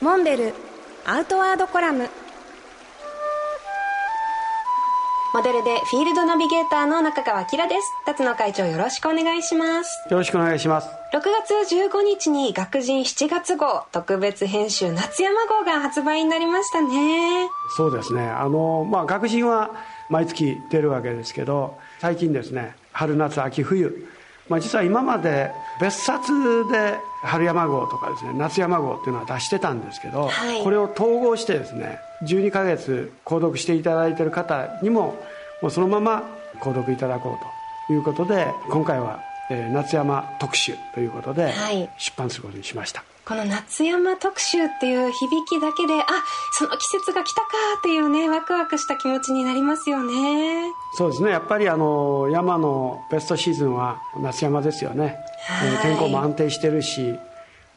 [0.00, 0.54] モンベル
[1.06, 2.08] アウトワードコラム。
[5.34, 7.82] モデルでフィールドナビゲーターの中川きらです。
[8.06, 10.06] 辰野会長よろしくお願いします。
[10.08, 10.88] よろしくお願いします。
[11.12, 17.48] 6月15日に学人7月号特別編集夏山号が発売になりましたね。
[17.76, 18.22] そうですね。
[18.28, 19.70] あのまあ学人は
[20.08, 24.06] 毎月出るわけですけど最近ですね春夏秋冬
[24.48, 25.50] まあ、実は今まで
[25.80, 26.32] 別冊
[26.70, 35.16] で春山号とかですね夏山号っていうのは出してたんですけど、はい、これを統合してですね12ヶ月購読していただいている方にも
[35.62, 36.22] もうそのまま
[36.60, 39.20] 購読いただこうということで今回は、
[39.50, 41.52] えー、夏山特集ということで
[41.98, 46.06] 出版することにしました、はいこの夏山特集っていう響きだけであ
[46.52, 47.48] その季節が来たか
[47.78, 50.70] っていうねワクワクした気持ちになりますよね。
[50.92, 51.30] そうですね。
[51.30, 55.16] やっぱりあの山のベストシーズンは夏山ですよね、
[55.48, 57.18] はい、天候も安定してるし、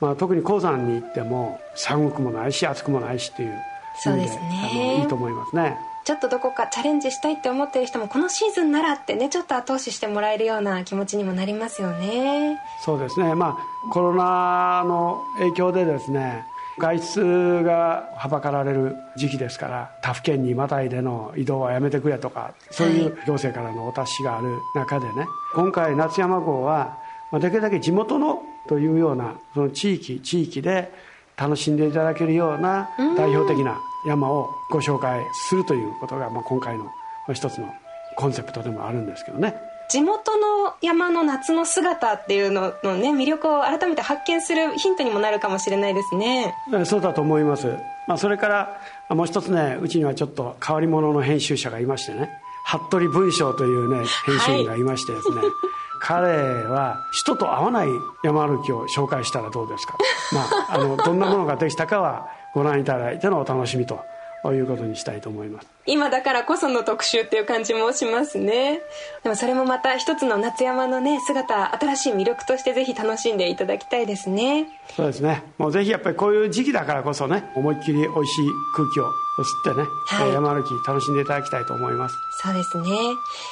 [0.00, 3.56] まあ、特に鉱山に行っても寒くもないし暑くもないしっていう
[4.02, 4.98] そうですね。
[5.00, 12.60] いいと思いますねちょっとどこかチャレンジしたいって思ってる人もこのシーズンならってねちょっと後押ししてもらえるような気持ちにもなりますよね。
[12.84, 13.34] そうですね。
[13.34, 16.44] まあコロナの影響でですね
[16.78, 26.98] 外出がはばかられる時期ですから他府県にまたいでの移動はやめてくれとかそういう行政からのお達しがある中でね、はい、今回夏山号は
[27.32, 30.92] できるだけ地元のというようなその地域地域で
[31.36, 36.90] 楽しんでいただけるような代表的な山をご紹介するということが、まあ、今回の
[37.34, 37.74] 一つの
[38.16, 39.54] コンセプトでもあるんですけどね。
[39.88, 46.54] 地元の山の夏の姿っていうののね魅力を改めて発見するヒントにもなるかもしれないですね。
[46.84, 47.68] そうだと思います、
[48.08, 52.30] まあ、それからもう一つねうちにはちょっと変わり者の編集者がいましてね。
[52.64, 55.46] 服部文章というね編集員がいましてですね、はい。
[56.00, 57.88] 彼は人と会わない
[58.24, 59.96] 山歩きを紹介したらどうですか、
[60.32, 64.02] まあ、あのどんなものができたかはご覧いただいてのお楽しみと
[64.46, 65.68] いうことにしたいと思います。
[65.84, 68.80] 今だからこその特集っていう感じもしますね。
[69.22, 74.68] でもそれもまた一つの夏山のね姿新しい魅力としてぜひ楽しんでいただきたいですね。
[74.96, 75.42] そうですね。
[75.58, 82.14] もうぜひやっぱりこういう時期だからこそね思いっきり美味しい空気を吸ってね、はい、山歩き楽しんでいただきたいと思います。
[82.42, 82.88] そうですね。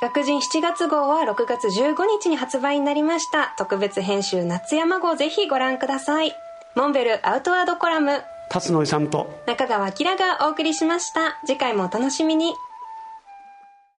[0.00, 3.54] 学人7月号は6月15日に発売になりました。
[3.58, 6.34] 特別編集夏山号ぜひご覧ください。
[6.74, 11.38] モンベルアウトワードコラム辰野さんと中川明がお送りしました。
[11.44, 12.54] 次回もお楽しみに。